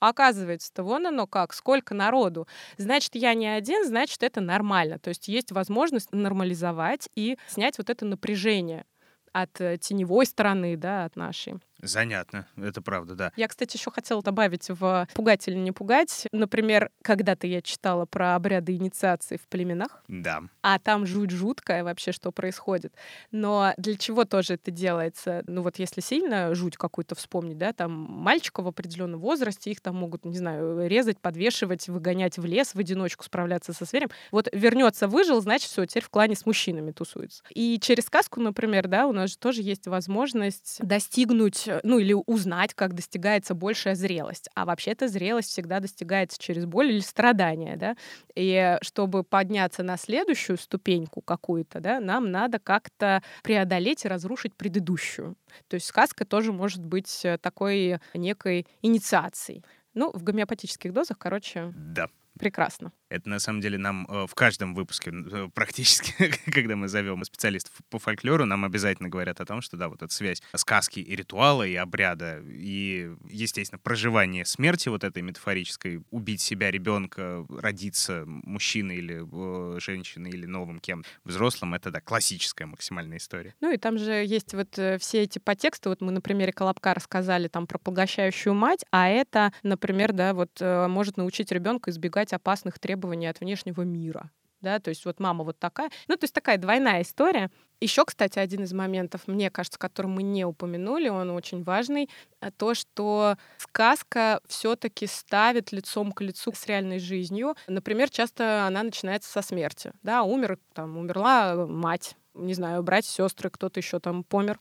[0.00, 2.46] Оказывается-то вон оно как, сколько народу.
[2.76, 4.98] Значит, я не один, значит, это нормально.
[4.98, 8.84] То есть есть возможность нормализовать и снять вот это напряжение
[9.32, 11.54] от э, теневой стороны, да, от нашей.
[11.80, 13.32] Занятно, это правда, да.
[13.36, 16.26] Я, кстати, еще хотела добавить в «Пугать или не пугать».
[16.32, 20.02] Например, когда-то я читала про обряды инициации в племенах.
[20.08, 20.42] Да.
[20.62, 22.94] А там жуть жуткая вообще, что происходит.
[23.30, 25.42] Но для чего тоже это делается?
[25.46, 29.96] Ну вот если сильно жуть какую-то вспомнить, да, там мальчиков в определенном возрасте, их там
[29.96, 34.10] могут, не знаю, резать, подвешивать, выгонять в лес в одиночку, справляться со зверем.
[34.32, 37.44] Вот вернется, выжил, значит, все, теперь в клане с мужчинами тусуется.
[37.50, 42.14] И через сказку, например, да, у нас же тоже есть возможность достигнуть Э, ну или
[42.26, 44.48] узнать, как достигается большая зрелость.
[44.54, 47.96] А вообще эта зрелость всегда достигается через боль или страдания, да.
[48.34, 55.36] И чтобы подняться на следующую ступеньку какую-то, да, нам надо как-то преодолеть и разрушить предыдущую.
[55.68, 59.64] То есть сказка тоже может быть э, такой некой инициацией.
[59.94, 62.08] Ну, в гомеопатических дозах, короче, да.
[62.38, 62.92] прекрасно.
[63.10, 66.12] Это на самом деле нам э, в каждом выпуске э, практически,
[66.50, 70.12] когда мы зовем специалистов по фольклору, нам обязательно говорят о том, что да, вот эта
[70.12, 76.70] связь сказки и ритуала, и обряда, и, естественно, проживание смерти вот этой метафорической, убить себя,
[76.70, 83.54] ребенка, родиться мужчиной или э, женщиной или новым кем взрослым, это, да, классическая максимальная история.
[83.60, 87.48] Ну и там же есть вот все эти подтексты, вот мы на примере Колобка рассказали
[87.48, 92.97] там про поглощающую мать, а это, например, да, вот может научить ребенка избегать опасных требований
[92.98, 94.30] требования от внешнего мира.
[94.60, 95.88] Да, то есть вот мама вот такая.
[96.08, 97.48] Ну, то есть такая двойная история.
[97.80, 102.50] Еще, кстати, один из моментов, мне кажется, который мы не упомянули, он очень важный, э,
[102.50, 107.54] то, что сказка все-таки ставит лицом к лицу с реальной жизнью.
[107.68, 109.92] Например, часто она начинается со смерти.
[110.02, 114.58] Да, умер, там, умерла мать, не знаю, братья, сестры, кто-то еще там помер.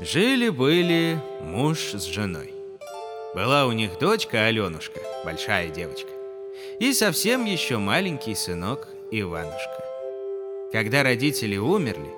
[0.00, 2.55] Жили-были муж с женой.
[3.36, 6.08] Была у них дочка Аленушка, большая девочка,
[6.80, 9.84] и совсем еще маленький сынок Иванушка.
[10.72, 12.10] Когда родители умерли,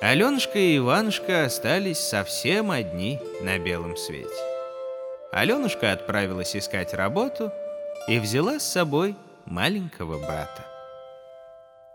[0.00, 4.34] Аленушка и Иванушка остались совсем одни на белом свете.
[5.30, 7.52] Аленушка отправилась искать работу
[8.08, 9.14] и взяла с собой
[9.46, 10.66] маленького брата.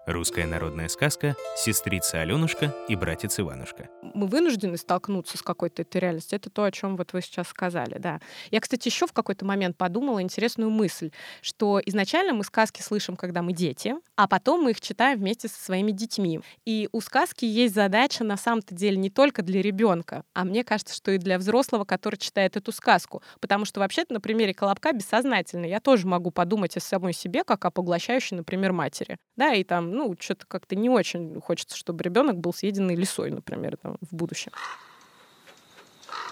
[0.06, 3.88] Русская народная сказка «Сестрица Аленушка и братец Иванушка».
[4.02, 6.36] Мы вынуждены столкнуться с какой-то этой реальностью.
[6.36, 8.20] Это то, о чем вот вы сейчас сказали, да.
[8.52, 11.12] Я, кстати, еще в какой-то момент подумала интересную мысль,
[11.42, 15.64] что изначально мы сказки слышим, когда мы дети, а потом мы их читаем вместе со
[15.64, 16.42] своими детьми.
[16.66, 20.94] И у сказки есть задача на самом-то деле не только для ребенка, а мне кажется,
[20.94, 23.24] что и для взрослого, который читает эту сказку.
[23.40, 27.64] Потому что вообще-то на примере Колобка бессознательно я тоже могу подумать о самой себе, как
[27.64, 29.16] о поглощающей, например, матери.
[29.38, 33.78] Да, и там ну, что-то как-то не очень хочется, чтобы ребенок был съеденный лисой, например,
[33.78, 34.52] там, в будущем.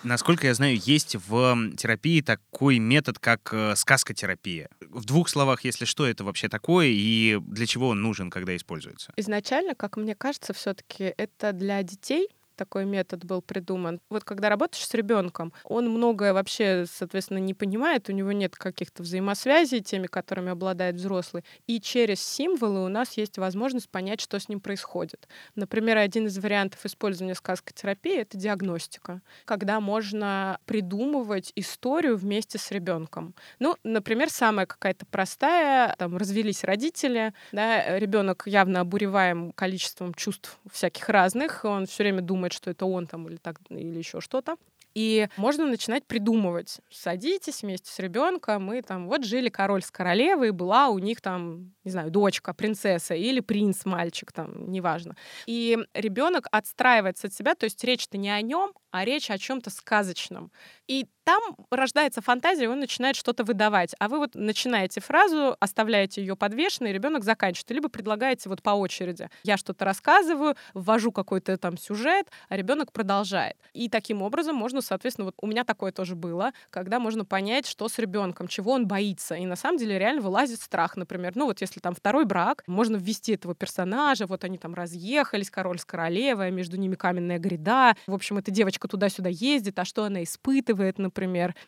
[0.03, 4.69] Насколько я знаю, есть в терапии такой метод, как э, сказкотерапия.
[4.89, 9.13] В двух словах, если что это вообще такое и для чего он нужен, когда используется?
[9.15, 13.99] Изначально, как мне кажется, все-таки это для детей, такой метод был придуман.
[14.09, 19.03] Вот когда работаешь с ребенком, он многое вообще, соответственно, не понимает, у него нет каких-то
[19.03, 21.43] взаимосвязей теми, которыми обладает взрослый.
[21.67, 25.27] И через символы у нас есть возможность понять, что с ним происходит.
[25.55, 33.35] Например, один из вариантов использования сказкотерапии— это диагностика, когда можно придумывать историю вместе с ребенком.
[33.59, 41.09] Ну, например, самая какая-то простая, там, развелись родители, да, ребенок явно обуреваем количеством чувств всяких
[41.09, 44.57] разных, он все время думает, думает, что это он там или так, или еще что-то.
[44.93, 46.81] И можно начинать придумывать.
[46.89, 51.73] Садитесь вместе с ребенком, и там вот жили король с королевой, была у них там,
[51.85, 55.15] не знаю, дочка, принцесса или принц, мальчик, там, неважно.
[55.47, 59.69] И ребенок отстраивается от себя, то есть речь-то не о нем, а речь о чем-то
[59.69, 60.51] сказочном.
[60.87, 63.95] И там рождается фантазия, и он начинает что-то выдавать.
[63.99, 67.71] А вы вот начинаете фразу, оставляете ее подвешенной, и ребенок заканчивает.
[67.71, 69.29] Либо предлагаете вот по очереди.
[69.43, 73.55] Я что-то рассказываю, ввожу какой-то там сюжет, а ребенок продолжает.
[73.73, 77.87] И таким образом можно, соответственно, вот у меня такое тоже было, когда можно понять, что
[77.87, 79.35] с ребенком, чего он боится.
[79.35, 81.31] И на самом деле реально вылазит страх, например.
[81.35, 85.79] Ну вот если там второй брак, можно ввести этого персонажа, вот они там разъехались, король
[85.79, 87.95] с королевой, а между ними каменная гряда.
[88.05, 91.20] В общем, эта девочка туда-сюда ездит, а что она испытывает, например.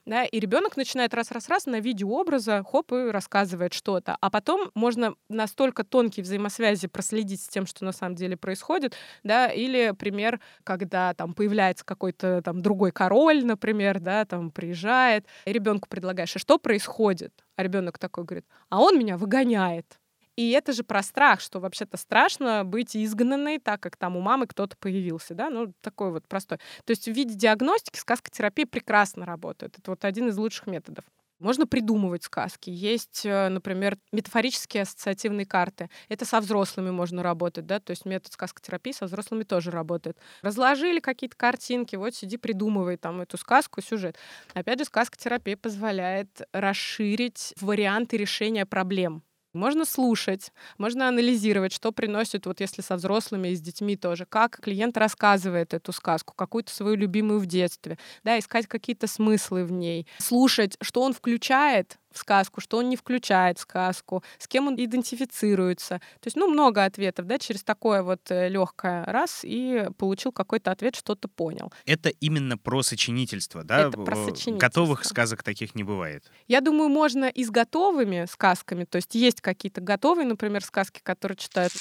[0.06, 0.24] Да?
[0.26, 4.18] И ребенок начинает раз-раз-раз на видеообраза, хоп, и рассказывает что-то.
[4.20, 9.48] А потом можно настолько тонкие взаимосвязи проследить с тем, что на самом деле происходит, да,
[9.48, 16.36] или пример, когда там появляется какой-то там другой король, например, да, там приезжает, ребенку предлагаешь,
[16.36, 17.34] а что происходит?
[17.56, 20.00] А ребенок такой говорит, а он меня выгоняет.
[20.36, 24.48] И это же про страх, что вообще-то страшно быть изгнанной, так как там у мамы
[24.48, 26.58] кто-то появился, да, ну, такой вот простой.
[26.86, 29.78] То есть в виде диагностики сказкотерапия прекрасно работает.
[29.78, 31.06] Это вот один из лучших методов.
[31.40, 32.70] Можно придумывать сказки.
[32.70, 35.90] Есть, э, например, метафорические ассоциативные карты.
[36.08, 40.18] Это со взрослыми можно работать, да, то есть метод сказкотерапии со взрослыми тоже работает.
[40.42, 44.16] Разложили какие-то картинки, вот сиди, придумывай там эту сказку, сюжет.
[44.54, 49.22] Опять же, сказкотерапия позволяет расширить варианты решения проблем
[49.54, 54.60] можно слушать, можно анализировать, что приносит, вот если со взрослыми и с детьми тоже, как
[54.60, 60.08] клиент рассказывает эту сказку, какую-то свою любимую в детстве, да, искать какие-то смыслы в ней,
[60.18, 64.76] слушать, что он включает в сказку, что он не включает в сказку, с кем он
[64.76, 66.00] идентифицируется.
[66.20, 70.72] То есть, ну, много ответов, да, через такое вот э, легкое раз и получил какой-то
[70.72, 71.72] ответ, что-то понял.
[71.86, 73.88] Это именно про сочинительство, да?
[73.88, 74.58] Это про сочинительство.
[74.58, 76.32] Готовых сказок таких не бывает.
[76.48, 81.38] Я думаю, можно и с готовыми сказками, то есть есть какие-то готовые, например, сказки, которые
[81.38, 81.74] читают.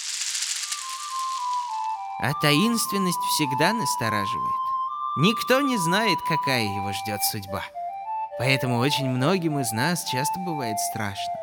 [2.22, 4.52] А таинственность всегда настораживает.
[5.16, 7.64] Никто не знает, какая его ждет судьба.
[8.38, 11.34] Поэтому очень многим из нас часто бывает страшно.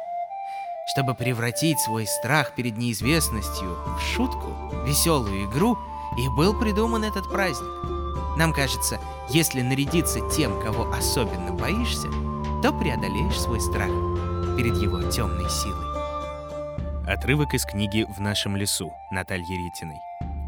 [0.87, 4.47] Чтобы превратить свой страх перед неизвестностью в шутку,
[4.85, 5.77] веселую игру,
[6.17, 7.69] и был придуман этот праздник.
[8.37, 8.99] Нам кажется,
[9.29, 12.07] если нарядиться тем, кого особенно боишься,
[12.63, 13.91] то преодолеешь свой страх
[14.57, 15.85] перед его темной силой.
[17.07, 19.99] Отрывок из книги «В нашем лесу» Натальи Ретиной.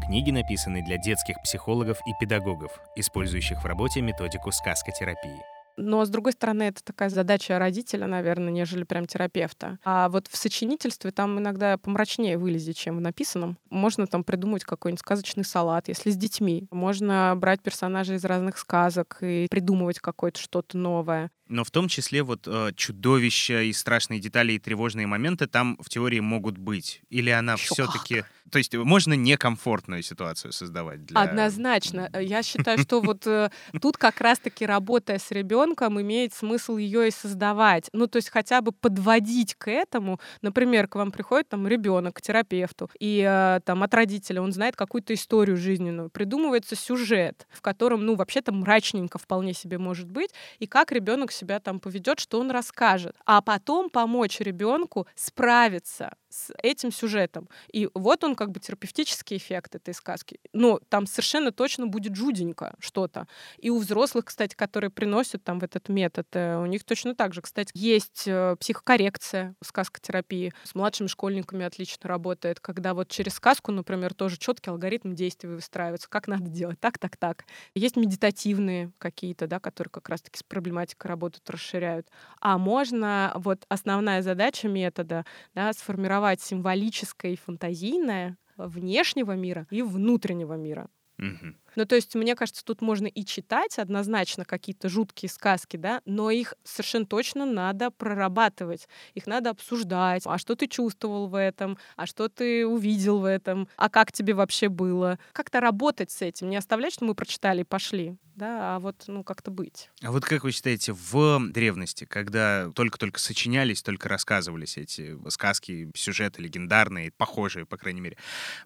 [0.04, 5.40] Книги написаны для детских психологов и педагогов, использующих в работе методику сказкотерапии.
[5.76, 9.78] Но, с другой стороны, это такая задача родителя, наверное, нежели прям терапевта.
[9.84, 13.58] А вот в сочинительстве там иногда помрачнее вылезет, чем в написанном.
[13.70, 16.66] Можно там придумать какой-нибудь сказочный салат, если с детьми.
[16.70, 21.30] Можно брать персонажей из разных сказок и придумывать какое-то что-то новое.
[21.52, 25.88] Но в том числе вот э, чудовища и страшные детали и тревожные моменты там в
[25.90, 27.02] теории могут быть.
[27.10, 28.24] Или она все-таки...
[28.50, 31.20] То есть можно некомфортную ситуацию создавать для...
[31.20, 32.10] Однозначно.
[32.20, 37.10] Я считаю, что вот э, тут как раз-таки работая с ребенком имеет смысл ее и
[37.10, 37.88] создавать.
[37.92, 40.20] Ну, то есть хотя бы подводить к этому.
[40.42, 44.76] Например, к вам приходит там ребенок к терапевту, и э, там от родителя он знает
[44.76, 46.10] какую-то историю жизненную.
[46.10, 51.60] Придумывается сюжет, в котором, ну, вообще-то мрачненько вполне себе может быть, и как ребенок себя
[51.60, 53.16] там поведет, что он расскажет.
[53.26, 57.48] А потом помочь ребенку справиться с этим сюжетом.
[57.72, 60.40] И вот он как бы терапевтический эффект этой сказки.
[60.52, 63.28] Но там совершенно точно будет жуденько что-то.
[63.58, 67.34] И у взрослых, кстати, которые приносят там в этот метод, э, у них точно так
[67.34, 67.42] же.
[67.42, 70.52] Кстати, есть э, психокоррекция, сказкотерапии.
[70.64, 76.08] С младшими школьниками отлично работает, когда вот через сказку, например, тоже четкий алгоритм действий выстраивается,
[76.08, 77.44] как надо делать, так, так, так.
[77.74, 82.08] Есть медитативные какие-то, да, которые как раз-таки с проблематикой работают, расширяют.
[82.40, 89.82] А можно, вот основная задача метода, да, сформировать сформировать символическое и фантазийное внешнего мира и
[89.82, 90.88] внутреннего мира.
[91.18, 91.54] Угу.
[91.76, 96.30] Ну, то есть, мне кажется, тут можно и читать однозначно какие-то жуткие сказки, да, но
[96.30, 100.22] их совершенно точно надо прорабатывать, их надо обсуждать.
[100.26, 101.78] А что ты чувствовал в этом?
[101.96, 103.68] А что ты увидел в этом?
[103.76, 105.18] А как тебе вообще было?
[105.32, 109.24] Как-то работать с этим, не оставлять, что мы прочитали и пошли да, а вот, ну,
[109.24, 109.90] как-то быть.
[110.02, 116.42] А вот как вы считаете, в древности, когда только-только сочинялись, только рассказывались эти сказки, сюжеты
[116.42, 118.16] легендарные, похожие, по крайней мере,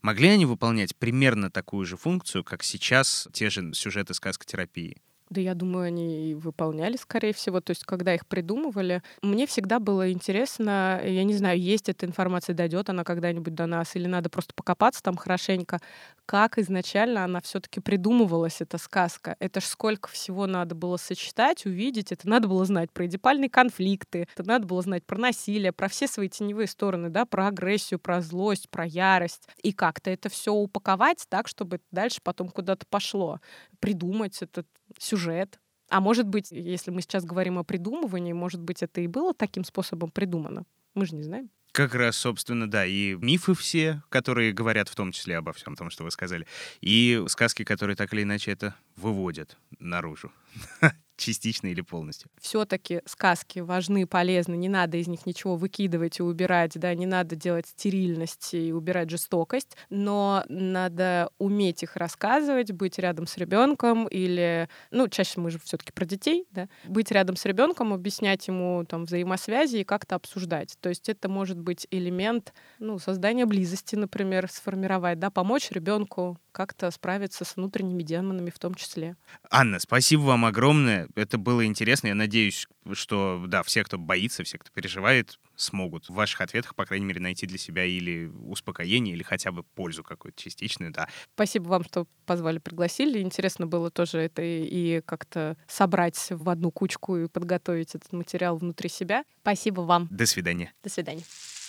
[0.02, 5.03] могли они выполнять примерно такую же функцию, как сейчас сейчас те же сюжеты сказкотерапии?
[5.29, 7.61] Да, я думаю, они и выполняли, скорее всего.
[7.61, 12.55] То есть, когда их придумывали, мне всегда было интересно, я не знаю, есть эта информация,
[12.55, 15.81] дойдет она когда-нибудь до нас, или надо просто покопаться там хорошенько,
[16.27, 19.35] как изначально она все-таки придумывалась, эта сказка.
[19.41, 22.12] Это ж сколько всего надо было сочетать, увидеть.
[22.12, 26.07] Это надо было знать про эдипальные конфликты, это надо было знать про насилие, про все
[26.07, 29.49] свои теневые стороны, да, про агрессию, про злость, про ярость.
[29.64, 33.41] И как-то это все упаковать так, чтобы дальше потом куда-то пошло.
[33.81, 34.66] Придумать этот
[34.99, 35.61] сюжет.
[35.88, 39.64] А может быть, если мы сейчас говорим о придумывании, может быть, это и было таким
[39.64, 40.64] способом придумано.
[40.94, 41.51] Мы же не знаем.
[41.72, 45.90] Как раз, собственно, да, и мифы все, которые говорят в том числе обо всем том,
[45.90, 46.47] что вы сказали,
[46.80, 50.32] и сказки, которые так или иначе это выводят наружу.
[51.16, 52.30] частично или полностью.
[52.40, 57.36] Все-таки сказки важны, полезны, не надо из них ничего выкидывать и убирать, да, не надо
[57.36, 64.68] делать стерильность и убирать жестокость, но надо уметь их рассказывать, быть рядом с ребенком или,
[64.90, 69.04] ну, чаще мы же все-таки про детей, да, быть рядом с ребенком, объяснять ему там
[69.04, 70.76] взаимосвязи и как-то обсуждать.
[70.80, 76.90] То есть это может быть элемент, ну, создания близости, например, сформировать, да, помочь ребенку как-то
[76.90, 79.14] справиться с внутренними демонами в том числе.
[79.50, 81.07] Анна, спасибо вам огромное.
[81.14, 82.07] Это было интересно.
[82.07, 86.86] Я надеюсь, что, да, все, кто боится, все, кто переживает, смогут в ваших ответах, по
[86.86, 91.09] крайней мере, найти для себя или успокоение, или хотя бы пользу какую-то частичную, да.
[91.34, 93.20] Спасибо вам, что позвали, пригласили.
[93.20, 98.88] Интересно было тоже это и как-то собрать в одну кучку и подготовить этот материал внутри
[98.88, 99.24] себя.
[99.42, 100.09] Спасибо вам.
[100.11, 100.72] До свидания.
[100.82, 101.24] До свидания.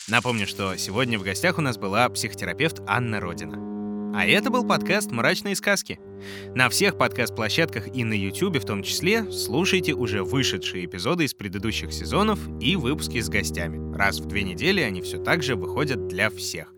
[0.08, 3.87] Напомню, что сегодня в гостях у нас была психотерапевт Анна Родина.
[4.14, 6.00] А это был подкаст «Мрачные сказки».
[6.56, 11.94] На всех подкаст-площадках и на YouTube в том числе слушайте уже вышедшие эпизоды из предыдущих
[11.94, 13.96] сезонов и выпуски с гостями.
[13.96, 16.74] Раз в две недели они все так же выходят для всех.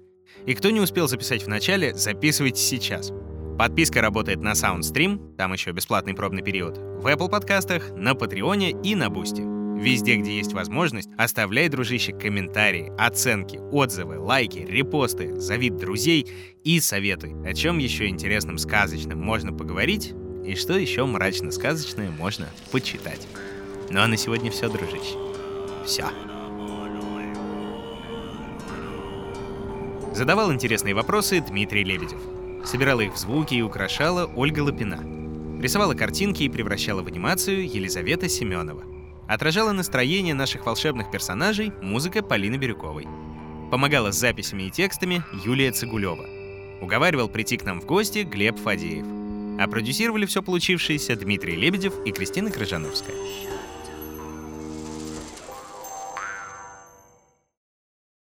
[0.45, 3.11] И кто не успел записать в начале, записывайте сейчас.
[3.57, 8.95] Подписка работает на SoundStream, там еще бесплатный пробный период, в Apple подкастах, на Патреоне и
[8.95, 9.58] на Бусти.
[9.79, 16.27] Везде, где есть возможность, оставляй, дружище, комментарии, оценки, отзывы, лайки, репосты, зови друзей
[16.65, 20.13] и советуй, о чем еще интересным сказочным можно поговорить
[20.45, 23.25] и что еще мрачно-сказочное можно почитать.
[23.89, 25.15] Ну а на сегодня все, дружище.
[25.85, 26.09] Все.
[30.13, 32.19] Задавал интересные вопросы Дмитрий Лебедев.
[32.65, 34.99] Собирала их в звуки и украшала Ольга Лапина.
[35.61, 38.88] Рисовала картинки и превращала в анимацию Елизавета Семенова.
[39.29, 43.07] Отражала настроение наших волшебных персонажей музыка Полины Бирюковой.
[43.69, 46.25] Помогала с записями и текстами Юлия Цигулева.
[46.81, 49.05] Уговаривал прийти к нам в гости Глеб Фадеев.
[49.61, 53.15] А продюсировали все получившееся Дмитрий Лебедев и Кристина Крыжановская.